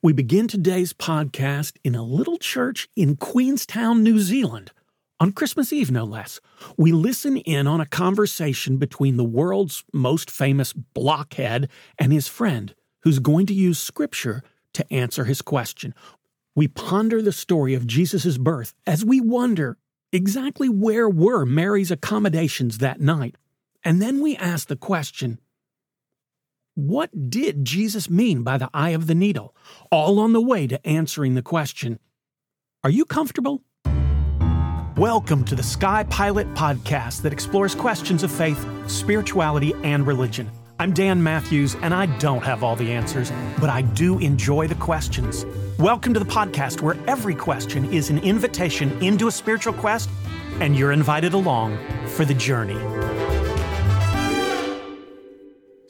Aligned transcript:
We 0.00 0.12
begin 0.12 0.46
today's 0.46 0.92
podcast 0.92 1.76
in 1.82 1.96
a 1.96 2.04
little 2.04 2.38
church 2.38 2.88
in 2.94 3.16
Queenstown, 3.16 4.04
New 4.04 4.20
Zealand. 4.20 4.70
On 5.18 5.32
Christmas 5.32 5.72
Eve, 5.72 5.90
no 5.90 6.04
less, 6.04 6.38
we 6.76 6.92
listen 6.92 7.36
in 7.38 7.66
on 7.66 7.80
a 7.80 7.86
conversation 7.86 8.76
between 8.76 9.16
the 9.16 9.24
world's 9.24 9.82
most 9.92 10.30
famous 10.30 10.72
blockhead 10.72 11.68
and 11.98 12.12
his 12.12 12.28
friend, 12.28 12.76
who's 13.02 13.18
going 13.18 13.46
to 13.46 13.54
use 13.54 13.80
Scripture 13.80 14.44
to 14.74 14.92
answer 14.92 15.24
his 15.24 15.42
question. 15.42 15.92
We 16.54 16.68
ponder 16.68 17.20
the 17.20 17.32
story 17.32 17.74
of 17.74 17.84
Jesus' 17.84 18.38
birth 18.38 18.74
as 18.86 19.04
we 19.04 19.20
wonder 19.20 19.78
exactly 20.12 20.68
where 20.68 21.08
were 21.08 21.44
Mary's 21.44 21.90
accommodations 21.90 22.78
that 22.78 23.00
night. 23.00 23.34
And 23.82 24.00
then 24.00 24.20
we 24.20 24.36
ask 24.36 24.68
the 24.68 24.76
question 24.76 25.40
what 26.78 27.28
did 27.28 27.64
Jesus 27.64 28.08
mean 28.08 28.44
by 28.44 28.56
the 28.56 28.70
eye 28.72 28.90
of 28.90 29.08
the 29.08 29.14
needle? 29.14 29.52
All 29.90 30.20
on 30.20 30.32
the 30.32 30.40
way 30.40 30.68
to 30.68 30.86
answering 30.86 31.34
the 31.34 31.42
question 31.42 31.98
Are 32.84 32.90
you 32.90 33.04
comfortable? 33.04 33.64
Welcome 34.96 35.44
to 35.46 35.56
the 35.56 35.62
Sky 35.64 36.04
Pilot 36.04 36.46
podcast 36.54 37.22
that 37.22 37.32
explores 37.32 37.74
questions 37.74 38.22
of 38.22 38.30
faith, 38.30 38.64
spirituality, 38.88 39.74
and 39.82 40.06
religion. 40.06 40.48
I'm 40.78 40.94
Dan 40.94 41.20
Matthews, 41.20 41.74
and 41.82 41.92
I 41.92 42.06
don't 42.20 42.44
have 42.44 42.62
all 42.62 42.76
the 42.76 42.92
answers, 42.92 43.32
but 43.58 43.70
I 43.70 43.82
do 43.82 44.20
enjoy 44.20 44.68
the 44.68 44.76
questions. 44.76 45.44
Welcome 45.80 46.14
to 46.14 46.20
the 46.20 46.26
podcast 46.26 46.80
where 46.80 46.96
every 47.08 47.34
question 47.34 47.92
is 47.92 48.08
an 48.08 48.18
invitation 48.18 48.92
into 49.02 49.26
a 49.26 49.32
spiritual 49.32 49.72
quest, 49.72 50.08
and 50.60 50.76
you're 50.76 50.92
invited 50.92 51.32
along 51.32 51.76
for 52.06 52.24
the 52.24 52.34
journey. 52.34 52.78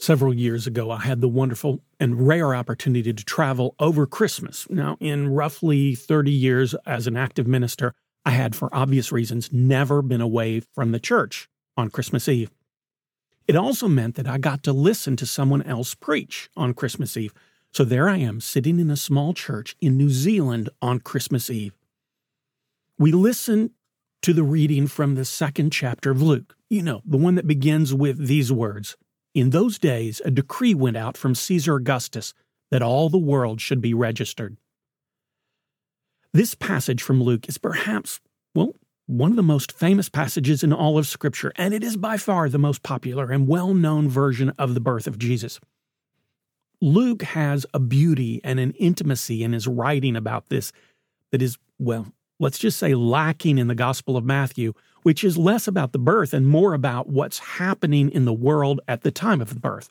Several 0.08 0.32
years 0.32 0.66
ago, 0.66 0.90
I 0.90 1.00
had 1.00 1.20
the 1.20 1.28
wonderful 1.28 1.82
and 2.00 2.26
rare 2.26 2.54
opportunity 2.54 3.12
to 3.12 3.24
travel 3.26 3.74
over 3.78 4.06
Christmas. 4.06 4.66
Now, 4.70 4.96
in 5.00 5.28
roughly 5.28 5.94
30 5.94 6.30
years 6.30 6.74
as 6.86 7.06
an 7.06 7.14
active 7.14 7.46
minister, 7.46 7.92
I 8.24 8.30
had, 8.30 8.56
for 8.56 8.74
obvious 8.74 9.12
reasons, 9.12 9.52
never 9.52 10.00
been 10.00 10.22
away 10.22 10.60
from 10.60 10.92
the 10.92 10.98
church 10.98 11.50
on 11.76 11.90
Christmas 11.90 12.26
Eve. 12.26 12.50
It 13.46 13.54
also 13.54 13.86
meant 13.86 14.14
that 14.14 14.26
I 14.26 14.38
got 14.38 14.62
to 14.62 14.72
listen 14.72 15.14
to 15.16 15.26
someone 15.26 15.60
else 15.60 15.94
preach 15.94 16.48
on 16.56 16.72
Christmas 16.72 17.14
Eve. 17.14 17.34
So 17.70 17.84
there 17.84 18.08
I 18.08 18.16
am, 18.16 18.40
sitting 18.40 18.80
in 18.80 18.90
a 18.90 18.96
small 18.96 19.34
church 19.34 19.76
in 19.78 19.98
New 19.98 20.08
Zealand 20.08 20.70
on 20.80 21.00
Christmas 21.00 21.50
Eve. 21.50 21.76
We 22.98 23.12
listened 23.12 23.72
to 24.22 24.32
the 24.32 24.42
reading 24.42 24.86
from 24.86 25.16
the 25.16 25.26
second 25.26 25.70
chapter 25.70 26.10
of 26.10 26.22
Luke, 26.22 26.56
you 26.70 26.80
know, 26.80 27.02
the 27.04 27.18
one 27.18 27.34
that 27.34 27.46
begins 27.46 27.92
with 27.92 28.26
these 28.26 28.50
words 28.50 28.96
in 29.38 29.50
those 29.50 29.78
days, 29.78 30.20
a 30.24 30.30
decree 30.30 30.74
went 30.74 30.96
out 30.96 31.16
from 31.16 31.34
Caesar 31.34 31.76
Augustus 31.76 32.34
that 32.70 32.82
all 32.82 33.08
the 33.08 33.18
world 33.18 33.60
should 33.60 33.80
be 33.80 33.94
registered. 33.94 34.56
This 36.32 36.54
passage 36.54 37.02
from 37.02 37.22
Luke 37.22 37.48
is 37.48 37.58
perhaps, 37.58 38.20
well, 38.54 38.74
one 39.06 39.30
of 39.30 39.36
the 39.36 39.42
most 39.42 39.72
famous 39.72 40.08
passages 40.10 40.62
in 40.62 40.72
all 40.72 40.98
of 40.98 41.06
Scripture, 41.06 41.52
and 41.56 41.72
it 41.72 41.82
is 41.82 41.96
by 41.96 42.18
far 42.18 42.48
the 42.48 42.58
most 42.58 42.82
popular 42.82 43.30
and 43.30 43.48
well 43.48 43.72
known 43.72 44.08
version 44.08 44.52
of 44.58 44.74
the 44.74 44.80
birth 44.80 45.06
of 45.06 45.18
Jesus. 45.18 45.58
Luke 46.80 47.22
has 47.22 47.66
a 47.72 47.80
beauty 47.80 48.40
and 48.44 48.60
an 48.60 48.72
intimacy 48.72 49.42
in 49.42 49.52
his 49.52 49.66
writing 49.66 50.14
about 50.14 50.48
this 50.48 50.72
that 51.32 51.42
is, 51.42 51.56
well, 51.78 52.12
let's 52.38 52.58
just 52.58 52.78
say 52.78 52.94
lacking 52.94 53.58
in 53.58 53.68
the 53.68 53.74
Gospel 53.74 54.16
of 54.16 54.24
Matthew, 54.24 54.74
which 55.08 55.24
is 55.24 55.38
less 55.38 55.66
about 55.66 55.92
the 55.92 55.98
birth 55.98 56.34
and 56.34 56.46
more 56.46 56.74
about 56.74 57.08
what's 57.08 57.38
happening 57.38 58.10
in 58.10 58.26
the 58.26 58.32
world 58.34 58.78
at 58.86 59.00
the 59.00 59.10
time 59.10 59.40
of 59.40 59.48
the 59.48 59.58
birth. 59.58 59.88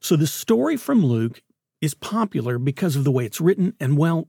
So 0.00 0.16
the 0.16 0.26
story 0.26 0.76
from 0.76 1.06
Luke 1.06 1.44
is 1.80 1.94
popular 1.94 2.58
because 2.58 2.96
of 2.96 3.04
the 3.04 3.12
way 3.12 3.24
it's 3.24 3.40
written, 3.40 3.72
and 3.78 3.96
well, 3.96 4.26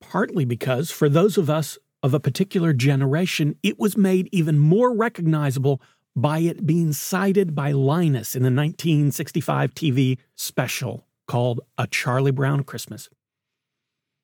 partly 0.00 0.44
because 0.44 0.90
for 0.90 1.08
those 1.08 1.38
of 1.38 1.48
us 1.48 1.78
of 2.02 2.14
a 2.14 2.18
particular 2.18 2.72
generation, 2.72 3.54
it 3.62 3.78
was 3.78 3.96
made 3.96 4.28
even 4.32 4.58
more 4.58 4.92
recognizable 4.92 5.80
by 6.16 6.40
it 6.40 6.66
being 6.66 6.92
cited 6.92 7.54
by 7.54 7.70
Linus 7.70 8.34
in 8.34 8.42
the 8.42 8.46
1965 8.46 9.72
TV 9.72 10.18
special 10.34 11.06
called 11.28 11.60
A 11.78 11.86
Charlie 11.86 12.32
Brown 12.32 12.64
Christmas. 12.64 13.08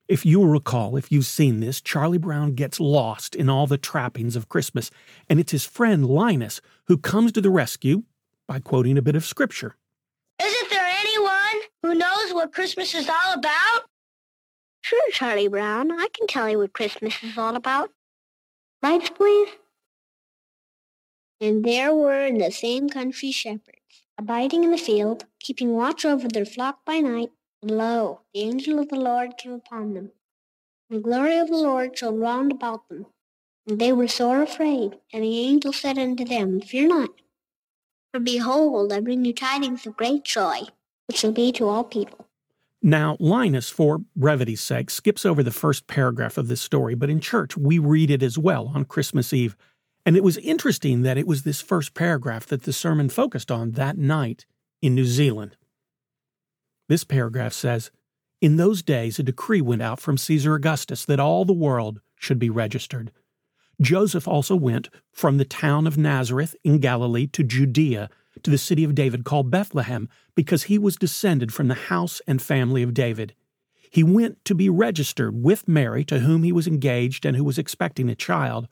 If 0.08 0.24
you 0.24 0.40
will 0.40 0.48
recall, 0.48 0.96
if 0.96 1.12
you've 1.12 1.26
seen 1.26 1.60
this, 1.60 1.82
Charlie 1.82 2.16
Brown 2.16 2.54
gets 2.54 2.80
lost 2.80 3.34
in 3.34 3.50
all 3.50 3.66
the 3.66 3.76
trappings 3.76 4.36
of 4.36 4.48
Christmas, 4.48 4.90
and 5.28 5.38
it's 5.38 5.52
his 5.52 5.66
friend 5.66 6.06
Linus 6.06 6.62
who 6.86 6.96
comes 6.96 7.30
to 7.32 7.42
the 7.42 7.50
rescue 7.50 8.04
by 8.46 8.58
quoting 8.58 8.96
a 8.96 9.02
bit 9.02 9.16
of 9.16 9.26
scripture. 9.26 9.76
Isn't 10.42 10.70
there 10.70 10.88
anyone 10.88 11.62
who 11.82 11.94
knows 11.94 12.32
what 12.32 12.54
Christmas 12.54 12.94
is 12.94 13.06
all 13.06 13.34
about? 13.34 13.82
Sure, 14.80 15.10
Charlie 15.12 15.48
Brown. 15.48 15.92
I 15.92 16.08
can 16.16 16.26
tell 16.26 16.48
you 16.48 16.56
what 16.56 16.72
Christmas 16.72 17.22
is 17.22 17.36
all 17.36 17.54
about. 17.54 17.90
Lights, 18.82 19.10
please. 19.10 19.50
And 21.38 21.62
there 21.62 21.94
were 21.94 22.24
in 22.24 22.38
the 22.38 22.50
same 22.50 22.88
country 22.88 23.30
shepherds, 23.30 24.04
abiding 24.16 24.64
in 24.64 24.70
the 24.70 24.78
field, 24.78 25.26
keeping 25.38 25.74
watch 25.74 26.06
over 26.06 26.28
their 26.28 26.46
flock 26.46 26.84
by 26.86 27.00
night. 27.00 27.28
And 27.62 27.70
lo, 27.72 28.20
the 28.32 28.40
angel 28.40 28.78
of 28.78 28.88
the 28.88 28.96
Lord 28.96 29.36
came 29.36 29.52
upon 29.52 29.94
them. 29.94 30.12
And 30.88 30.98
the 30.98 31.02
glory 31.02 31.38
of 31.38 31.48
the 31.48 31.56
Lord 31.56 31.98
shone 31.98 32.18
round 32.18 32.52
about 32.52 32.88
them. 32.88 33.06
And 33.66 33.80
they 33.80 33.92
were 33.92 34.08
sore 34.08 34.42
afraid. 34.42 34.98
And 35.12 35.22
the 35.22 35.40
angel 35.40 35.72
said 35.72 35.98
unto 35.98 36.24
them, 36.24 36.60
Fear 36.60 36.88
not. 36.88 37.10
For 38.12 38.20
behold, 38.20 38.92
I 38.92 39.00
bring 39.00 39.24
you 39.24 39.34
tidings 39.34 39.86
of 39.86 39.96
great 39.96 40.24
joy, 40.24 40.60
which 41.06 41.18
shall 41.18 41.32
be 41.32 41.52
to 41.52 41.68
all 41.68 41.84
people. 41.84 42.26
Now, 42.80 43.16
Linus, 43.18 43.68
for 43.68 43.98
brevity's 44.14 44.60
sake, 44.60 44.88
skips 44.88 45.26
over 45.26 45.42
the 45.42 45.50
first 45.50 45.88
paragraph 45.88 46.38
of 46.38 46.48
this 46.48 46.60
story, 46.60 46.94
but 46.94 47.10
in 47.10 47.20
church 47.20 47.56
we 47.56 47.78
read 47.78 48.10
it 48.10 48.22
as 48.22 48.38
well 48.38 48.72
on 48.74 48.84
Christmas 48.84 49.32
Eve. 49.32 49.56
And 50.06 50.16
it 50.16 50.22
was 50.22 50.38
interesting 50.38 51.02
that 51.02 51.18
it 51.18 51.26
was 51.26 51.42
this 51.42 51.60
first 51.60 51.92
paragraph 51.92 52.46
that 52.46 52.62
the 52.62 52.72
sermon 52.72 53.08
focused 53.08 53.50
on 53.50 53.72
that 53.72 53.98
night 53.98 54.46
in 54.80 54.94
New 54.94 55.04
Zealand. 55.04 55.56
This 56.88 57.04
paragraph 57.04 57.52
says 57.52 57.90
In 58.40 58.56
those 58.56 58.82
days, 58.82 59.18
a 59.18 59.22
decree 59.22 59.60
went 59.60 59.82
out 59.82 60.00
from 60.00 60.18
Caesar 60.18 60.54
Augustus 60.54 61.04
that 61.04 61.20
all 61.20 61.44
the 61.44 61.52
world 61.52 62.00
should 62.16 62.38
be 62.38 62.50
registered. 62.50 63.12
Joseph 63.80 64.26
also 64.26 64.56
went 64.56 64.88
from 65.12 65.36
the 65.36 65.44
town 65.44 65.86
of 65.86 65.96
Nazareth 65.96 66.56
in 66.64 66.78
Galilee 66.78 67.28
to 67.28 67.44
Judea 67.44 68.10
to 68.42 68.50
the 68.50 68.58
city 68.58 68.84
of 68.84 68.94
David 68.94 69.24
called 69.24 69.50
Bethlehem, 69.50 70.08
because 70.34 70.64
he 70.64 70.78
was 70.78 70.96
descended 70.96 71.52
from 71.52 71.68
the 71.68 71.74
house 71.74 72.20
and 72.26 72.40
family 72.40 72.82
of 72.82 72.94
David. 72.94 73.34
He 73.90 74.02
went 74.02 74.44
to 74.44 74.54
be 74.54 74.68
registered 74.68 75.42
with 75.42 75.66
Mary, 75.66 76.04
to 76.04 76.20
whom 76.20 76.42
he 76.42 76.52
was 76.52 76.66
engaged 76.66 77.24
and 77.24 77.36
who 77.36 77.44
was 77.44 77.58
expecting 77.58 78.08
a 78.08 78.14
child. 78.14 78.68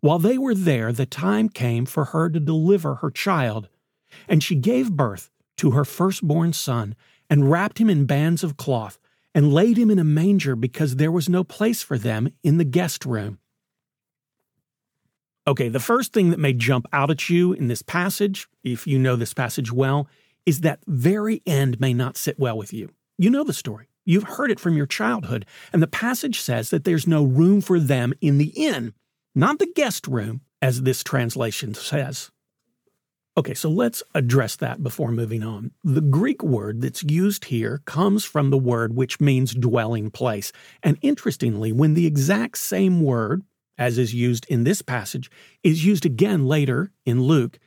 While 0.00 0.18
they 0.18 0.38
were 0.38 0.54
there, 0.54 0.92
the 0.92 1.06
time 1.06 1.48
came 1.48 1.86
for 1.86 2.06
her 2.06 2.28
to 2.30 2.40
deliver 2.40 2.96
her 2.96 3.10
child, 3.10 3.68
and 4.28 4.42
she 4.42 4.54
gave 4.54 4.92
birth 4.92 5.30
to 5.58 5.72
her 5.72 5.84
firstborn 5.84 6.52
son 6.52 6.94
and 7.28 7.50
wrapped 7.50 7.78
him 7.78 7.90
in 7.90 8.06
bands 8.06 8.42
of 8.44 8.56
cloth 8.56 8.98
and 9.34 9.52
laid 9.52 9.76
him 9.76 9.90
in 9.90 9.98
a 9.98 10.04
manger 10.04 10.56
because 10.56 10.96
there 10.96 11.12
was 11.12 11.28
no 11.28 11.44
place 11.44 11.82
for 11.82 11.98
them 11.98 12.30
in 12.42 12.58
the 12.58 12.64
guest 12.64 13.04
room. 13.04 13.38
Okay, 15.46 15.68
the 15.68 15.78
first 15.78 16.12
thing 16.12 16.30
that 16.30 16.40
may 16.40 16.52
jump 16.52 16.86
out 16.92 17.10
at 17.10 17.28
you 17.28 17.52
in 17.52 17.68
this 17.68 17.82
passage, 17.82 18.48
if 18.64 18.86
you 18.86 18.98
know 18.98 19.14
this 19.14 19.34
passage 19.34 19.70
well, 19.70 20.08
is 20.44 20.62
that 20.62 20.80
very 20.86 21.42
end 21.46 21.78
may 21.78 21.92
not 21.92 22.16
sit 22.16 22.38
well 22.38 22.56
with 22.56 22.72
you. 22.72 22.90
You 23.18 23.30
know 23.30 23.44
the 23.44 23.52
story. 23.52 23.88
You've 24.04 24.24
heard 24.24 24.50
it 24.50 24.60
from 24.60 24.76
your 24.76 24.86
childhood, 24.86 25.46
and 25.72 25.82
the 25.82 25.86
passage 25.86 26.40
says 26.40 26.70
that 26.70 26.84
there's 26.84 27.06
no 27.06 27.24
room 27.24 27.60
for 27.60 27.78
them 27.78 28.12
in 28.20 28.38
the 28.38 28.52
inn, 28.56 28.94
not 29.34 29.58
the 29.58 29.70
guest 29.74 30.06
room, 30.06 30.40
as 30.62 30.82
this 30.82 31.04
translation 31.04 31.74
says. 31.74 32.30
Okay, 33.38 33.52
so 33.52 33.68
let's 33.68 34.02
address 34.14 34.56
that 34.56 34.82
before 34.82 35.12
moving 35.12 35.42
on. 35.42 35.70
The 35.84 36.00
Greek 36.00 36.42
word 36.42 36.80
that's 36.80 37.02
used 37.02 37.46
here 37.46 37.82
comes 37.84 38.24
from 38.24 38.48
the 38.48 38.56
word 38.56 38.96
which 38.96 39.20
means 39.20 39.54
dwelling 39.54 40.10
place. 40.10 40.52
And 40.82 40.96
interestingly, 41.02 41.70
when 41.70 41.92
the 41.92 42.06
exact 42.06 42.56
same 42.56 43.02
word, 43.02 43.42
as 43.76 43.98
is 43.98 44.14
used 44.14 44.46
in 44.48 44.64
this 44.64 44.80
passage, 44.80 45.30
is 45.62 45.84
used 45.84 46.06
again 46.06 46.46
later 46.46 46.92
in 47.04 47.24
Luke, 47.24 47.58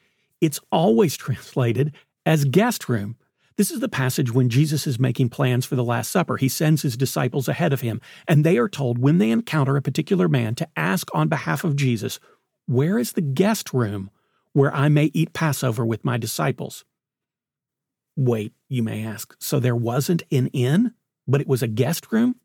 it's 0.41 0.59
always 0.71 1.15
translated 1.17 1.93
as 2.25 2.45
guest 2.45 2.89
room. 2.89 3.15
This 3.55 3.69
is 3.69 3.79
the 3.79 3.89
passage 3.89 4.33
when 4.33 4.49
Jesus 4.49 4.87
is 4.87 4.97
making 4.97 5.29
plans 5.29 5.67
for 5.67 5.75
the 5.75 5.83
Last 5.83 6.09
Supper. 6.09 6.37
He 6.37 6.49
sends 6.49 6.81
his 6.81 6.97
disciples 6.97 7.47
ahead 7.47 7.73
of 7.73 7.81
him, 7.81 8.01
and 8.27 8.43
they 8.43 8.57
are 8.57 8.69
told 8.69 8.97
when 8.97 9.19
they 9.19 9.29
encounter 9.29 9.77
a 9.77 9.83
particular 9.83 10.27
man 10.27 10.55
to 10.55 10.67
ask 10.75 11.13
on 11.13 11.27
behalf 11.27 11.63
of 11.63 11.75
Jesus, 11.75 12.19
Where 12.65 12.97
is 12.97 13.11
the 13.11 13.21
guest 13.21 13.71
room? 13.71 14.09
Where 14.53 14.73
I 14.73 14.89
may 14.89 15.11
eat 15.13 15.33
Passover 15.33 15.85
with 15.85 16.05
my 16.05 16.17
disciples. 16.17 16.85
Wait, 18.15 18.53
you 18.67 18.83
may 18.83 19.05
ask, 19.05 19.35
so 19.39 19.59
there 19.59 19.75
wasn't 19.75 20.23
an 20.31 20.47
inn, 20.47 20.93
but 21.27 21.41
it 21.41 21.47
was 21.47 21.63
a 21.63 21.67
guest 21.67 22.11
room? 22.11 22.35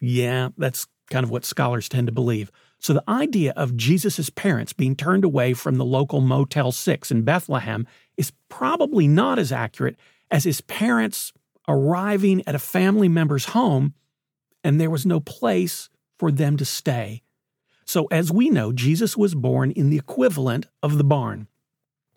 Yeah, 0.00 0.50
that's 0.58 0.86
kind 1.10 1.24
of 1.24 1.30
what 1.30 1.44
scholars 1.44 1.88
tend 1.88 2.08
to 2.08 2.12
believe. 2.12 2.50
So 2.78 2.92
the 2.92 3.04
idea 3.08 3.52
of 3.56 3.76
Jesus' 3.76 4.28
parents 4.30 4.72
being 4.72 4.96
turned 4.96 5.24
away 5.24 5.54
from 5.54 5.76
the 5.76 5.84
local 5.84 6.20
Motel 6.20 6.72
6 6.72 7.10
in 7.10 7.22
Bethlehem 7.22 7.86
is 8.16 8.32
probably 8.48 9.08
not 9.08 9.38
as 9.38 9.52
accurate 9.52 9.96
as 10.30 10.44
his 10.44 10.60
parents 10.60 11.32
arriving 11.66 12.42
at 12.46 12.54
a 12.54 12.58
family 12.58 13.08
member's 13.08 13.46
home 13.46 13.94
and 14.62 14.80
there 14.80 14.90
was 14.90 15.06
no 15.06 15.20
place 15.20 15.88
for 16.18 16.30
them 16.30 16.56
to 16.56 16.64
stay. 16.64 17.22
So, 17.84 18.06
as 18.10 18.32
we 18.32 18.50
know, 18.50 18.72
Jesus 18.72 19.16
was 19.16 19.34
born 19.34 19.70
in 19.70 19.90
the 19.90 19.98
equivalent 19.98 20.66
of 20.82 20.98
the 20.98 21.04
barn. 21.04 21.48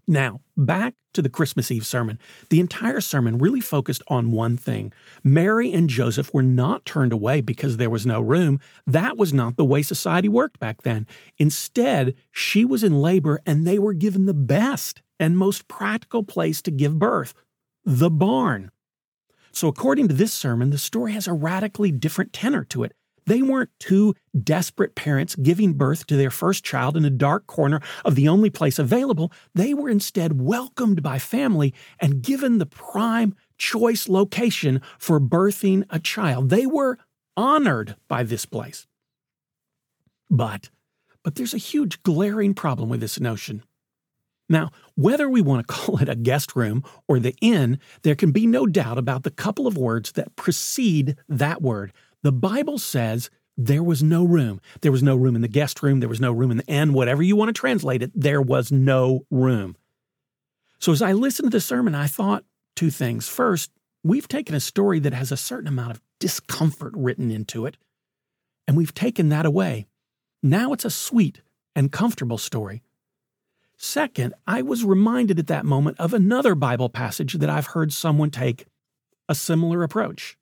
Now, 0.07 0.39
back 0.55 0.93
to 1.13 1.21
the 1.21 1.29
Christmas 1.29 1.69
Eve 1.69 1.85
sermon. 1.85 2.17
The 2.49 2.61
entire 2.61 3.01
sermon 3.01 3.39
really 3.39 3.59
focused 3.59 4.01
on 4.07 4.31
one 4.31 4.55
thing. 4.55 4.93
Mary 5.23 5.73
and 5.73 5.89
Joseph 5.89 6.33
were 6.33 6.43
not 6.43 6.85
turned 6.85 7.11
away 7.11 7.41
because 7.41 7.75
there 7.75 7.89
was 7.89 8.05
no 8.05 8.21
room. 8.21 8.59
That 8.85 9.17
was 9.17 9.33
not 9.33 9.57
the 9.57 9.65
way 9.65 9.81
society 9.81 10.29
worked 10.29 10.59
back 10.59 10.83
then. 10.83 11.07
Instead, 11.37 12.15
she 12.31 12.63
was 12.63 12.83
in 12.83 13.01
labor 13.01 13.41
and 13.45 13.67
they 13.67 13.79
were 13.79 13.93
given 13.93 14.27
the 14.27 14.33
best 14.33 15.01
and 15.19 15.37
most 15.37 15.67
practical 15.67 16.23
place 16.23 16.61
to 16.61 16.71
give 16.71 16.99
birth 16.99 17.33
the 17.83 18.11
barn. 18.11 18.71
So, 19.51 19.67
according 19.67 20.07
to 20.09 20.13
this 20.13 20.33
sermon, 20.33 20.69
the 20.69 20.77
story 20.77 21.13
has 21.13 21.27
a 21.27 21.33
radically 21.33 21.91
different 21.91 22.31
tenor 22.31 22.63
to 22.65 22.83
it. 22.83 22.93
They 23.27 23.41
weren't 23.41 23.69
two 23.79 24.15
desperate 24.41 24.95
parents 24.95 25.35
giving 25.35 25.73
birth 25.73 26.07
to 26.07 26.15
their 26.15 26.31
first 26.31 26.63
child 26.63 26.97
in 26.97 27.05
a 27.05 27.09
dark 27.09 27.45
corner 27.45 27.81
of 28.03 28.15
the 28.15 28.27
only 28.27 28.49
place 28.49 28.79
available. 28.79 29.31
They 29.53 29.73
were 29.73 29.89
instead 29.89 30.41
welcomed 30.41 31.03
by 31.03 31.19
family 31.19 31.73
and 31.99 32.23
given 32.23 32.57
the 32.57 32.65
prime 32.65 33.35
choice 33.57 34.07
location 34.07 34.81
for 34.97 35.19
birthing 35.19 35.83
a 35.89 35.99
child. 35.99 36.49
They 36.49 36.65
were 36.65 36.97
honored 37.35 37.97
by 38.07 38.23
this 38.23 38.45
place. 38.45 38.87
But, 40.29 40.69
but 41.23 41.35
there's 41.35 41.53
a 41.53 41.59
huge 41.59 42.01
glaring 42.03 42.53
problem 42.53 42.87
with 42.87 43.01
this 43.01 43.19
notion. 43.19 43.61
Now, 44.49 44.71
whether 44.95 45.29
we 45.29 45.41
want 45.41 45.67
to 45.67 45.73
call 45.73 45.97
it 45.97 46.07
a 46.07 46.15
guest 46.15 46.55
room 46.55 46.83
or 47.09 47.19
the 47.19 47.35
inn, 47.41 47.79
there 48.03 48.15
can 48.15 48.31
be 48.31 48.47
no 48.47 48.65
doubt 48.65 48.97
about 48.97 49.23
the 49.23 49.31
couple 49.31 49.67
of 49.67 49.77
words 49.77 50.13
that 50.13 50.35
precede 50.37 51.17
that 51.27 51.61
word 51.61 51.91
the 52.23 52.31
Bible 52.31 52.77
says 52.77 53.29
there 53.57 53.83
was 53.83 54.03
no 54.03 54.23
room. 54.23 54.61
There 54.81 54.91
was 54.91 55.03
no 55.03 55.15
room 55.15 55.35
in 55.35 55.41
the 55.41 55.47
guest 55.47 55.81
room. 55.81 55.99
There 55.99 56.09
was 56.09 56.21
no 56.21 56.31
room 56.31 56.51
in 56.51 56.57
the 56.57 56.69
end, 56.69 56.93
Whatever 56.93 57.23
you 57.23 57.35
want 57.35 57.49
to 57.49 57.59
translate 57.59 58.03
it, 58.03 58.11
there 58.13 58.41
was 58.41 58.71
no 58.71 59.25
room. 59.31 59.75
So 60.79 60.91
as 60.91 61.01
I 61.01 61.13
listened 61.13 61.51
to 61.51 61.57
the 61.57 61.61
sermon, 61.61 61.95
I 61.95 62.07
thought 62.07 62.43
two 62.75 62.91
things. 62.91 63.27
First, 63.27 63.71
we've 64.03 64.27
taken 64.27 64.53
a 64.53 64.59
story 64.59 64.99
that 64.99 65.13
has 65.13 65.31
a 65.31 65.37
certain 65.37 65.67
amount 65.67 65.91
of 65.91 66.01
discomfort 66.19 66.93
written 66.95 67.31
into 67.31 67.65
it, 67.65 67.77
and 68.67 68.77
we've 68.77 68.93
taken 68.93 69.29
that 69.29 69.45
away. 69.45 69.87
Now 70.43 70.73
it's 70.73 70.85
a 70.85 70.91
sweet 70.91 71.41
and 71.75 71.91
comfortable 71.91 72.37
story. 72.37 72.83
Second, 73.75 74.33
I 74.45 74.61
was 74.61 74.83
reminded 74.83 75.39
at 75.39 75.47
that 75.47 75.65
moment 75.65 75.99
of 75.99 76.13
another 76.13 76.55
Bible 76.55 76.89
passage 76.89 77.33
that 77.33 77.49
I've 77.49 77.67
heard 77.67 77.93
someone 77.93 78.31
take 78.31 78.65
a 79.29 79.35
similar 79.35 79.83
approach. 79.83 80.37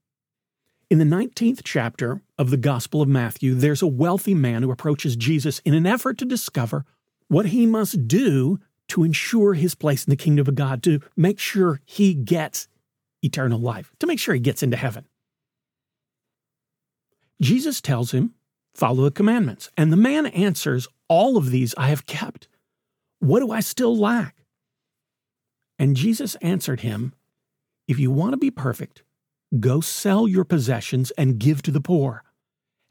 In 0.87 0.99
the 0.99 1.05
19th 1.05 1.61
chapter 1.63 2.21
of 2.37 2.51
the 2.51 2.57
Gospel 2.57 3.01
of 3.01 3.07
Matthew, 3.07 3.55
there's 3.55 3.81
a 3.81 3.87
wealthy 3.87 4.35
man 4.35 4.61
who 4.61 4.69
approaches 4.69 5.15
Jesus 5.15 5.57
in 5.65 5.73
an 5.73 5.87
effort 5.87 6.19
to 6.19 6.25
discover 6.25 6.85
what 7.27 7.47
he 7.47 7.65
must 7.65 8.07
do 8.07 8.59
to 8.89 9.03
ensure 9.03 9.55
his 9.55 9.73
place 9.73 10.05
in 10.05 10.11
the 10.11 10.15
kingdom 10.15 10.47
of 10.47 10.53
God, 10.53 10.83
to 10.83 10.99
make 11.17 11.39
sure 11.39 11.81
he 11.85 12.13
gets 12.13 12.67
eternal 13.23 13.59
life, 13.59 13.91
to 13.99 14.05
make 14.05 14.19
sure 14.19 14.35
he 14.35 14.39
gets 14.39 14.61
into 14.61 14.77
heaven. 14.77 15.07
Jesus 17.41 17.81
tells 17.81 18.11
him, 18.11 18.35
Follow 18.75 19.05
the 19.05 19.11
commandments. 19.11 19.71
And 19.75 19.91
the 19.91 19.97
man 19.97 20.27
answers, 20.27 20.87
All 21.07 21.35
of 21.35 21.49
these 21.49 21.73
I 21.79 21.87
have 21.87 22.05
kept. 22.05 22.47
What 23.19 23.39
do 23.39 23.49
I 23.49 23.61
still 23.61 23.97
lack? 23.97 24.35
And 25.79 25.95
Jesus 25.95 26.35
answered 26.35 26.81
him, 26.81 27.15
If 27.87 27.97
you 27.97 28.11
want 28.11 28.33
to 28.33 28.37
be 28.37 28.51
perfect, 28.51 29.01
Go 29.59 29.79
sell 29.81 30.27
your 30.27 30.43
possessions 30.43 31.11
and 31.11 31.39
give 31.39 31.61
to 31.63 31.71
the 31.71 31.81
poor, 31.81 32.23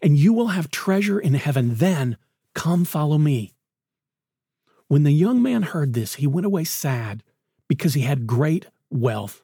and 0.00 0.16
you 0.16 0.32
will 0.32 0.48
have 0.48 0.70
treasure 0.70 1.18
in 1.18 1.34
heaven. 1.34 1.74
Then 1.74 2.16
come 2.54 2.84
follow 2.84 3.18
me. 3.18 3.54
When 4.88 5.02
the 5.02 5.12
young 5.12 5.42
man 5.42 5.62
heard 5.62 5.94
this, 5.94 6.14
he 6.14 6.26
went 6.26 6.46
away 6.46 6.64
sad 6.64 7.22
because 7.68 7.94
he 7.94 8.02
had 8.02 8.26
great 8.26 8.66
wealth. 8.90 9.42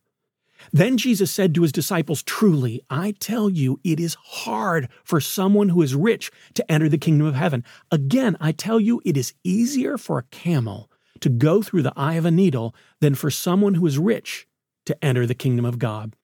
Then 0.73 0.99
Jesus 0.99 1.31
said 1.31 1.55
to 1.55 1.63
his 1.63 1.73
disciples, 1.73 2.23
Truly, 2.23 2.83
I 2.91 3.13
tell 3.19 3.49
you, 3.49 3.81
it 3.83 3.99
is 3.99 4.15
hard 4.15 4.89
for 5.03 5.21
someone 5.21 5.71
who 5.71 5.83
is 5.83 5.95
rich 5.95 6.31
to 6.55 6.71
enter 6.71 6.89
the 6.89 6.99
kingdom 6.99 7.27
of 7.27 7.35
heaven. 7.35 7.65
Again, 7.91 8.37
I 8.41 8.53
tell 8.53 8.79
you, 8.79 9.01
it 9.05 9.17
is 9.17 9.35
easier 9.43 9.97
for 9.97 10.19
a 10.19 10.25
camel 10.25 10.91
to 11.21 11.29
go 11.29 11.63
through 11.63 11.83
the 11.83 11.95
eye 11.97 12.15
of 12.15 12.27
a 12.27 12.31
needle 12.31 12.75
than 13.01 13.15
for 13.15 13.31
someone 13.31 13.75
who 13.75 13.87
is 13.87 13.99
rich 13.99 14.47
to 14.87 15.05
enter 15.05 15.27
the 15.27 15.35
kingdom 15.35 15.65
of 15.65 15.79
God. 15.79 16.15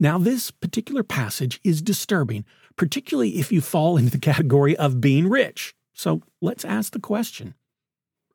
Now, 0.00 0.18
this 0.18 0.50
particular 0.50 1.02
passage 1.02 1.60
is 1.64 1.82
disturbing, 1.82 2.44
particularly 2.76 3.38
if 3.38 3.50
you 3.50 3.60
fall 3.60 3.96
into 3.96 4.10
the 4.10 4.18
category 4.32 4.76
of 4.76 5.00
being 5.00 5.28
rich. 5.28 5.74
So 5.92 6.22
let's 6.40 6.64
ask 6.64 6.92
the 6.92 7.00
question 7.00 7.54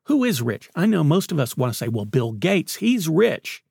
Who 0.04 0.24
is 0.24 0.42
rich? 0.42 0.68
I 0.74 0.86
know 0.86 1.02
most 1.02 1.32
of 1.32 1.40
us 1.40 1.56
want 1.56 1.72
to 1.72 1.76
say, 1.76 1.88
well, 1.88 2.04
Bill 2.04 2.32
Gates, 2.32 2.76
he's 2.76 3.08
rich. 3.08 3.62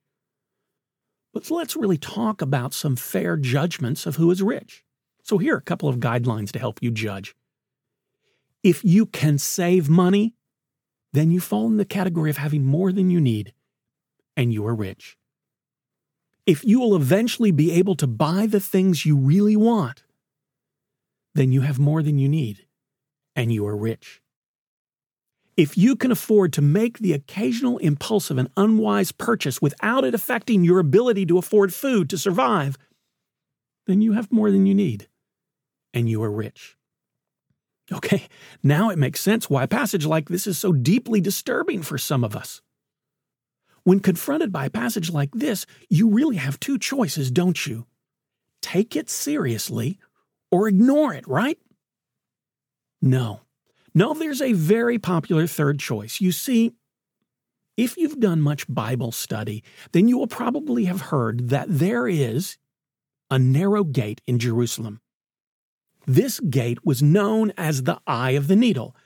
But 1.32 1.50
let's 1.50 1.76
really 1.76 1.98
talk 1.98 2.42
about 2.42 2.74
some 2.74 2.96
fair 2.96 3.36
judgments 3.36 4.06
of 4.06 4.16
who 4.16 4.30
is 4.30 4.42
rich. 4.42 4.84
So 5.22 5.38
here 5.38 5.54
are 5.54 5.58
a 5.58 5.62
couple 5.62 5.88
of 5.88 5.96
guidelines 5.96 6.52
to 6.52 6.58
help 6.58 6.82
you 6.82 6.90
judge. 6.90 7.34
If 8.62 8.84
you 8.84 9.06
can 9.06 9.38
save 9.38 9.88
money, 9.88 10.34
then 11.12 11.30
you 11.30 11.40
fall 11.40 11.66
in 11.66 11.76
the 11.76 11.84
category 11.84 12.30
of 12.30 12.36
having 12.36 12.64
more 12.64 12.92
than 12.92 13.10
you 13.10 13.20
need, 13.20 13.52
and 14.36 14.52
you 14.52 14.66
are 14.66 14.74
rich 14.74 15.16
if 16.46 16.64
you 16.64 16.80
will 16.80 16.94
eventually 16.94 17.50
be 17.50 17.72
able 17.72 17.94
to 17.96 18.06
buy 18.06 18.46
the 18.46 18.60
things 18.60 19.06
you 19.06 19.16
really 19.16 19.56
want, 19.56 20.02
then 21.34 21.52
you 21.52 21.62
have 21.62 21.78
more 21.78 22.02
than 22.02 22.18
you 22.18 22.28
need 22.28 22.66
and 23.34 23.52
you 23.52 23.66
are 23.66 23.76
rich. 23.76 24.20
If 25.56 25.78
you 25.78 25.94
can 25.94 26.10
afford 26.10 26.52
to 26.54 26.62
make 26.62 26.98
the 26.98 27.12
occasional 27.12 27.78
impulsive 27.78 28.38
and 28.38 28.50
unwise 28.56 29.12
purchase 29.12 29.62
without 29.62 30.04
it 30.04 30.14
affecting 30.14 30.64
your 30.64 30.80
ability 30.80 31.26
to 31.26 31.38
afford 31.38 31.72
food 31.72 32.10
to 32.10 32.18
survive, 32.18 32.76
then 33.86 34.00
you 34.00 34.12
have 34.12 34.32
more 34.32 34.50
than 34.50 34.66
you 34.66 34.74
need 34.74 35.08
and 35.92 36.08
you 36.08 36.22
are 36.22 36.30
rich. 36.30 36.76
Okay, 37.92 38.28
now 38.62 38.90
it 38.90 38.98
makes 38.98 39.20
sense 39.20 39.48
why 39.48 39.62
a 39.62 39.68
passage 39.68 40.06
like 40.06 40.28
this 40.28 40.46
is 40.46 40.58
so 40.58 40.72
deeply 40.72 41.20
disturbing 41.20 41.82
for 41.82 41.98
some 41.98 42.24
of 42.24 42.34
us. 42.34 42.60
When 43.84 44.00
confronted 44.00 44.50
by 44.50 44.66
a 44.66 44.70
passage 44.70 45.10
like 45.10 45.30
this, 45.32 45.66
you 45.88 46.08
really 46.08 46.36
have 46.36 46.58
two 46.58 46.78
choices, 46.78 47.30
don't 47.30 47.66
you? 47.66 47.86
Take 48.62 48.96
it 48.96 49.10
seriously 49.10 49.98
or 50.50 50.68
ignore 50.68 51.12
it, 51.12 51.28
right? 51.28 51.58
No. 53.02 53.40
No, 53.94 54.14
there's 54.14 54.40
a 54.42 54.54
very 54.54 54.98
popular 54.98 55.46
third 55.46 55.78
choice. 55.78 56.20
You 56.20 56.32
see, 56.32 56.72
if 57.76 57.96
you've 57.96 58.20
done 58.20 58.40
much 58.40 58.72
Bible 58.72 59.12
study, 59.12 59.62
then 59.92 60.08
you 60.08 60.16
will 60.16 60.26
probably 60.26 60.86
have 60.86 61.02
heard 61.02 61.50
that 61.50 61.66
there 61.68 62.08
is 62.08 62.56
a 63.30 63.38
narrow 63.38 63.84
gate 63.84 64.20
in 64.26 64.38
Jerusalem. 64.38 65.00
This 66.06 66.40
gate 66.40 66.84
was 66.84 67.02
known 67.02 67.52
as 67.56 67.82
the 67.82 68.00
Eye 68.06 68.32
of 68.32 68.48
the 68.48 68.56
Needle, 68.56 68.96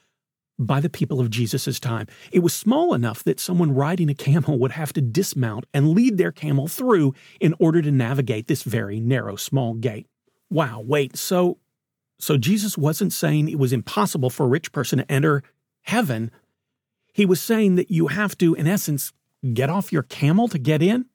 by 0.59 0.81
the 0.81 0.89
people 0.89 1.21
of 1.21 1.31
Jesus' 1.31 1.79
time. 1.79 2.07
It 2.33 2.41
was 2.41 2.53
small 2.53 2.93
enough 2.93 3.23
that 3.25 3.39
someone 3.39 3.75
riding 3.75 4.11
a 4.11 4.15
camel 4.15 4.59
would 4.59 4.73
have 4.73 4.93
to 4.95 5.01
dismount 5.01 5.67
and 5.73 5.91
lead 5.91 6.19
their 6.19 6.33
camel 6.33 6.67
through 6.67 7.15
in 7.41 7.55
order 7.59 7.81
to 7.81 7.91
navigate 7.91 8.49
this 8.49 8.63
very 8.63 8.99
narrow, 8.99 9.37
small 9.37 9.75
gate. 9.75 10.07
Wow, 10.51 10.81
wait, 10.85 11.17
so 11.17 11.59
so 12.21 12.37
Jesus 12.37 12.77
wasn't 12.77 13.13
saying 13.13 13.49
it 13.49 13.59
was 13.59 13.73
impossible 13.73 14.29
for 14.29 14.45
a 14.45 14.49
rich 14.49 14.73
person 14.73 14.99
to 14.99 15.11
enter 15.11 15.43
heaven. 15.83 16.33
He 17.13 17.25
was 17.25 17.41
saying 17.41 17.77
that 17.77 17.91
you 17.91 18.09
have 18.09 18.37
to, 18.39 18.55
in 18.55 18.67
essence, 18.67 19.13
get 19.55 19.71
off 19.71 19.93
your 19.93 20.03
camel 20.03 20.49
to 20.49 20.59
get 20.59 20.83
in. 20.83 21.07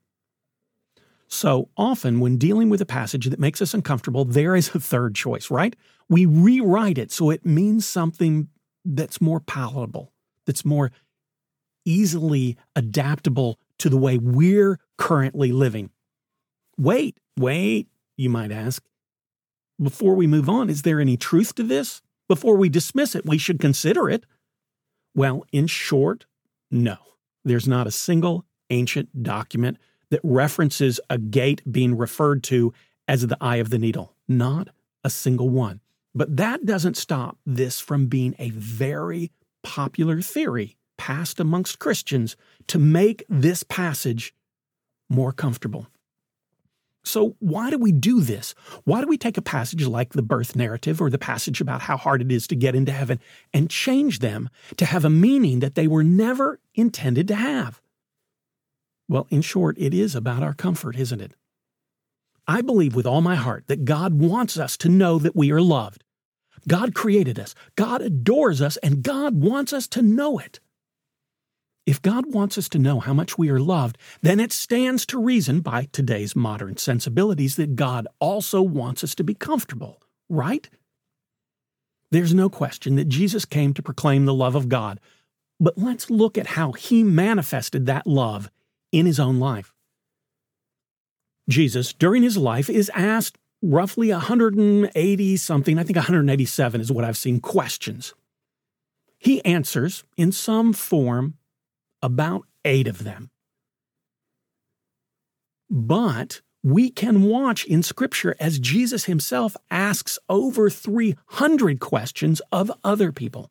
So 1.28 1.70
often, 1.76 2.20
when 2.20 2.38
dealing 2.38 2.70
with 2.70 2.80
a 2.80 2.86
passage 2.86 3.26
that 3.26 3.40
makes 3.40 3.62
us 3.62 3.74
uncomfortable, 3.74 4.24
there 4.24 4.56
is 4.56 4.74
a 4.76 4.80
third 4.80 5.16
choice, 5.16 5.50
right? 5.52 5.76
We 6.08 6.26
rewrite 6.26 6.98
it 6.98 7.12
so 7.12 7.30
it 7.32 7.46
means 7.46 7.86
something 7.86 8.48
that's 8.86 9.22
more 9.22 9.40
palatable, 9.40 10.14
that's 10.46 10.66
more 10.66 10.92
easily 11.86 12.58
adaptable 12.76 13.60
to 13.78 13.90
the 13.90 13.98
way 13.98 14.18
we're 14.18 14.80
currently 14.98 15.52
living. 15.52 15.90
Wait, 16.78 17.18
wait, 17.38 17.88
you 18.18 18.30
might 18.30 18.52
ask. 18.52 18.84
Before 19.82 20.16
we 20.16 20.28
move 20.28 20.50
on, 20.50 20.70
is 20.70 20.84
there 20.84 21.00
any 21.00 21.18
truth 21.18 21.56
to 21.56 21.64
this? 21.64 22.02
Before 22.28 22.56
we 22.56 22.70
dismiss 22.70 23.16
it, 23.16 23.26
we 23.26 23.38
should 23.38 23.60
consider 23.60 24.10
it. 24.10 24.26
Well, 25.16 25.46
in 25.52 25.68
short, 25.68 26.26
no. 26.72 26.98
There's 27.44 27.68
not 27.68 27.88
a 27.88 27.92
single 27.92 28.46
ancient 28.70 29.24
document 29.24 29.78
that 30.10 30.22
references 30.24 31.00
a 31.10 31.18
gate 31.18 31.62
being 31.70 31.98
referred 31.98 32.44
to 32.44 32.74
as 33.08 33.28
the 33.28 33.38
eye 33.42 33.58
of 33.58 33.70
the 33.70 33.78
needle. 33.78 34.16
Not 34.28 34.70
a 35.04 35.10
single 35.10 35.50
one. 35.50 35.82
But 36.16 36.38
that 36.38 36.66
doesn't 36.66 36.98
stop 36.98 37.38
this 37.46 37.80
from 37.80 38.08
being 38.08 38.36
a 38.38 38.52
very 38.52 39.32
popular 39.64 40.22
theory 40.22 40.78
passed 40.98 41.40
amongst 41.40 41.80
Christians 41.80 42.36
to 42.68 42.78
make 42.78 43.26
this 43.28 43.64
passage 43.64 44.34
more 45.10 45.32
comfortable. 45.32 45.88
So, 47.06 47.36
why 47.40 47.70
do 47.70 47.78
we 47.78 47.92
do 47.92 48.22
this? 48.22 48.56
Why 48.86 49.02
do 49.02 49.08
we 49.08 49.18
take 49.18 49.38
a 49.38 49.42
passage 49.42 49.86
like 49.86 50.14
the 50.14 50.22
birth 50.22 50.56
narrative 50.56 51.02
or 51.02 51.10
the 51.10 51.18
passage 51.18 51.60
about 51.60 51.82
how 51.82 51.98
hard 51.98 52.22
it 52.22 52.32
is 52.32 52.48
to 52.48 52.56
get 52.56 52.76
into 52.76 52.94
heaven 52.94 53.20
and 53.54 53.70
change 53.70 54.20
them 54.20 54.50
to 54.78 54.86
have 54.86 55.04
a 55.04 55.10
meaning 55.10 55.60
that 55.60 55.76
they 55.76 55.88
were 55.88 56.04
never 56.04 56.60
intended 56.76 57.28
to 57.28 57.36
have? 57.36 57.82
Well, 59.10 59.28
in 59.30 59.42
short, 59.42 59.78
it 59.78 59.94
is 59.94 60.16
about 60.16 60.44
our 60.44 60.54
comfort, 60.54 60.96
isn't 60.96 61.20
it? 61.20 61.34
I 62.48 62.62
believe 62.62 62.96
with 62.96 63.06
all 63.06 63.22
my 63.22 63.36
heart 63.36 63.66
that 63.68 63.86
God 63.86 64.14
wants 64.14 64.58
us 64.58 64.76
to 64.78 64.90
know 64.90 65.18
that 65.20 65.36
we 65.36 65.52
are 65.52 65.62
loved. 65.62 66.04
God 66.68 66.94
created 66.94 67.40
us, 67.40 67.56
God 67.76 68.02
adores 68.02 68.62
us, 68.62 68.78
and 68.78 69.04
God 69.04 69.42
wants 69.42 69.74
us 69.74 69.88
to 69.90 70.02
know 70.02 70.40
it. 70.40 70.60
If 71.86 72.02
God 72.02 72.34
wants 72.34 72.58
us 72.58 72.70
to 72.70 72.80
know 72.80 73.02
how 73.02 73.14
much 73.14 73.38
we 73.38 73.50
are 73.50 73.60
loved, 73.60 73.98
then 74.22 74.40
it 74.40 74.54
stands 74.54 75.06
to 75.08 75.22
reason 75.22 75.60
by 75.60 75.90
today's 75.92 76.36
modern 76.36 76.78
sensibilities 76.78 77.58
that 77.58 77.76
God 77.76 78.08
also 78.20 78.62
wants 78.62 79.04
us 79.04 79.14
to 79.16 79.24
be 79.24 79.34
comfortable, 79.34 80.02
right? 80.30 80.70
There's 82.10 82.34
no 82.34 82.50
question 82.50 82.96
that 82.96 83.10
Jesus 83.10 83.44
came 83.44 83.74
to 83.74 83.84
proclaim 83.84 84.26
the 84.26 84.34
love 84.34 84.56
of 84.56 84.70
God, 84.70 85.00
but 85.60 85.78
let's 85.78 86.10
look 86.10 86.38
at 86.38 86.48
how 86.48 86.72
he 86.72 87.04
manifested 87.04 87.86
that 87.86 88.08
love 88.08 88.50
in 88.94 89.06
his 89.06 89.20
own 89.20 89.40
life. 89.40 89.73
Jesus, 91.50 91.94
during 91.94 92.24
his 92.24 92.38
life, 92.38 92.70
is 92.70 92.92
asked 92.94 93.38
roughly 93.62 94.12
180 94.12 95.38
something, 95.38 95.80
I 95.80 95.84
think 95.84 95.96
187 95.96 96.82
is 96.82 96.92
what 96.92 97.06
I've 97.06 97.18
seen, 97.18 97.40
questions. 97.40 98.14
He 99.18 99.44
answers 99.46 100.04
in 100.18 100.32
some 100.32 100.74
form 100.74 101.36
about 102.02 102.46
eight 102.66 102.88
of 102.88 103.04
them. 103.04 103.30
But 105.70 106.42
we 106.62 106.90
can 106.90 107.24
watch 107.24 107.66
in 107.66 107.84
Scripture 107.84 108.36
as 108.40 108.60
Jesus 108.60 109.06
himself 109.06 109.56
asks 109.72 110.20
over 110.30 110.70
300 110.70 111.80
questions 111.80 112.42
of 112.52 112.72
other 112.84 113.12
people. 113.12 113.50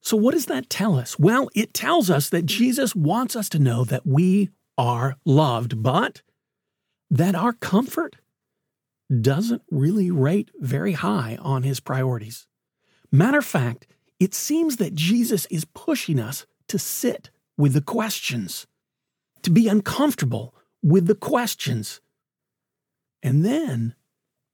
So, 0.00 0.16
what 0.16 0.34
does 0.34 0.46
that 0.46 0.70
tell 0.70 0.96
us? 0.96 1.18
Well, 1.18 1.48
it 1.54 1.74
tells 1.74 2.08
us 2.10 2.28
that 2.30 2.46
Jesus 2.46 2.94
wants 2.94 3.34
us 3.34 3.48
to 3.50 3.58
know 3.58 3.84
that 3.84 4.06
we 4.06 4.50
are 4.78 5.16
loved, 5.24 5.82
but 5.82 6.22
that 7.10 7.34
our 7.34 7.52
comfort 7.52 8.16
doesn't 9.20 9.62
really 9.70 10.10
rate 10.10 10.50
very 10.58 10.92
high 10.92 11.38
on 11.40 11.62
his 11.62 11.80
priorities. 11.80 12.46
Matter 13.12 13.38
of 13.38 13.44
fact, 13.44 13.86
it 14.18 14.34
seems 14.34 14.76
that 14.76 14.94
Jesus 14.94 15.46
is 15.46 15.64
pushing 15.64 16.18
us 16.18 16.46
to 16.68 16.78
sit 16.78 17.30
with 17.56 17.72
the 17.74 17.80
questions, 17.80 18.66
to 19.42 19.50
be 19.50 19.68
uncomfortable 19.68 20.54
with 20.82 21.06
the 21.06 21.14
questions, 21.14 22.00
and 23.22 23.44
then 23.44 23.94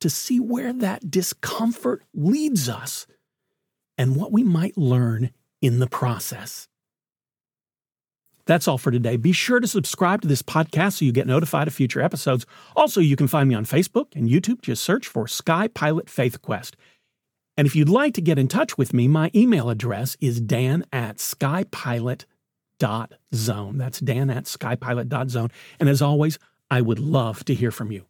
to 0.01 0.11
see 0.11 0.41
where 0.41 0.73
that 0.73 1.11
discomfort 1.11 2.03
leads 2.13 2.69
us 2.69 3.07
and 3.97 4.17
what 4.17 4.33
we 4.33 4.43
might 4.43 4.77
learn 4.77 5.31
in 5.61 5.79
the 5.79 5.87
process. 5.87 6.69
That's 8.45 8.67
all 8.67 8.79
for 8.79 8.91
today. 8.91 9.17
Be 9.17 9.33
sure 9.33 9.61
to 9.61 9.67
subscribe 9.67 10.23
to 10.23 10.29
this 10.29 10.43
podcast 10.43 10.95
so 10.95 11.05
you 11.05 11.13
get 11.13 11.27
notified 11.27 11.69
of 11.69 11.75
future 11.75 12.01
episodes. 12.01 12.47
Also, 12.75 13.01
you 13.01 13.17
can 13.17 13.29
find 13.29 13.49
me 13.49 13.55
on 13.55 13.65
Facebook 13.65 14.17
and 14.17 14.29
YouTube. 14.29 14.63
Just 14.63 14.83
search 14.83 15.07
for 15.07 15.29
Sky 15.29 15.69
Pilot 15.69 16.11
Faith 16.11 16.43
Quest. 16.43 16.77
And 17.57 17.67
if 17.67 17.77
you'd 17.77 17.89
like 17.89 18.15
to 18.15 18.21
get 18.21 18.39
in 18.39 18.49
touch 18.49 18.77
with 18.79 18.95
me, 18.95 19.09
my 19.09 19.31
email 19.35 19.71
address 19.71 20.17
is 20.21 20.41
dan 20.41 20.85
at 20.93 21.19
skypilot.zone. 21.19 23.79
That's 23.79 24.01
dan 24.01 24.31
at 24.31 24.45
skypilot.zone. 24.45 25.51
And 25.79 25.89
as 25.89 26.03
always, 26.03 26.39
I 26.71 26.81
would 26.81 26.99
love 26.99 27.45
to 27.45 27.55
hear 27.55 27.71
from 27.71 27.93
you. 27.93 28.07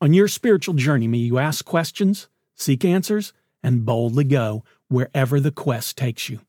On 0.00 0.14
your 0.14 0.28
spiritual 0.28 0.74
journey, 0.74 1.08
may 1.08 1.18
you 1.18 1.38
ask 1.38 1.64
questions, 1.64 2.28
seek 2.54 2.84
answers, 2.84 3.32
and 3.62 3.84
boldly 3.84 4.24
go 4.24 4.62
wherever 4.88 5.40
the 5.40 5.50
quest 5.50 5.98
takes 5.98 6.28
you. 6.28 6.45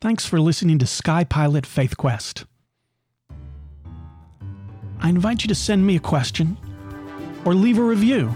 Thanks 0.00 0.24
for 0.24 0.40
listening 0.40 0.78
to 0.78 0.86
Sky 0.86 1.24
Pilot 1.24 1.66
Faith 1.66 1.96
Quest. 1.96 2.44
I 5.00 5.08
invite 5.08 5.42
you 5.42 5.48
to 5.48 5.56
send 5.56 5.84
me 5.84 5.96
a 5.96 6.00
question 6.00 6.56
or 7.44 7.52
leave 7.52 7.78
a 7.78 7.82
review. 7.82 8.32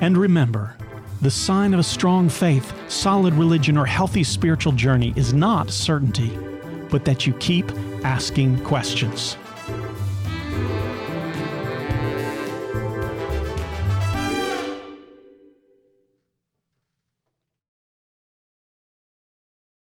And 0.00 0.16
remember, 0.16 0.76
the 1.22 1.30
sign 1.30 1.74
of 1.74 1.80
a 1.80 1.82
strong 1.82 2.28
faith, 2.28 2.72
solid 2.88 3.34
religion, 3.34 3.76
or 3.76 3.84
healthy 3.84 4.22
spiritual 4.22 4.70
journey 4.70 5.12
is 5.16 5.34
not 5.34 5.70
certainty, 5.70 6.30
but 6.88 7.04
that 7.04 7.26
you 7.26 7.32
keep 7.34 7.68
asking 8.04 8.62
questions. 8.62 9.36